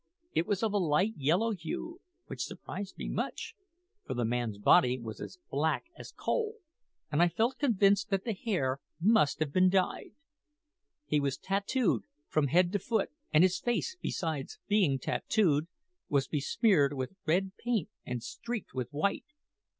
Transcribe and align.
It 0.33 0.47
was 0.47 0.63
of 0.63 0.73
a 0.73 0.79
light 0.79 1.13
yellow 1.15 1.51
hue, 1.51 2.01
which 2.25 2.41
surprised 2.45 2.97
me 2.97 3.07
much, 3.07 3.53
for 4.03 4.15
the 4.15 4.25
man's 4.25 4.57
body 4.57 4.97
was 4.97 5.21
as 5.21 5.37
black 5.51 5.85
as 5.95 6.11
coal, 6.11 6.55
and 7.11 7.21
I 7.21 7.27
felt 7.27 7.59
convinced 7.59 8.09
that 8.09 8.23
the 8.25 8.33
hair 8.33 8.79
must 8.99 9.37
have 9.39 9.53
been 9.53 9.69
dyed. 9.69 10.15
He 11.05 11.19
was 11.19 11.37
tattooed 11.37 12.01
from 12.27 12.47
head 12.47 12.71
to 12.71 12.79
foot; 12.79 13.11
and 13.31 13.43
his 13.43 13.59
face, 13.59 13.95
besides 14.01 14.57
being 14.67 14.97
tattooed, 14.97 15.67
was 16.09 16.27
besmeared 16.27 16.93
with 16.93 17.13
red 17.27 17.51
paint 17.63 17.89
and 18.03 18.23
streaked 18.23 18.73
with 18.73 18.87
white. 18.89 19.25